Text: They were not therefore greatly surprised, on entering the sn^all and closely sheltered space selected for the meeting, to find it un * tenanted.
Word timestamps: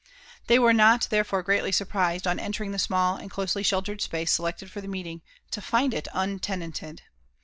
They 0.47 0.57
were 0.57 0.73
not 0.73 1.05
therefore 1.11 1.43
greatly 1.43 1.71
surprised, 1.71 2.25
on 2.25 2.39
entering 2.39 2.71
the 2.71 2.79
sn^all 2.79 3.21
and 3.21 3.29
closely 3.29 3.61
sheltered 3.61 4.01
space 4.01 4.31
selected 4.31 4.71
for 4.71 4.81
the 4.81 4.87
meeting, 4.87 5.21
to 5.51 5.61
find 5.61 5.93
it 5.93 6.07
un 6.11 6.39
* 6.39 6.39
tenanted. 6.39 7.03